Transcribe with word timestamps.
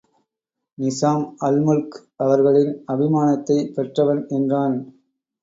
நிசாம் 0.77 1.25
அல்முல்க் 1.41 1.97
அவர்களின் 2.17 2.73
அபிமானத்தைப் 2.87 3.71
பெற்றவன்! 3.75 4.25
என்றான். 4.31 4.77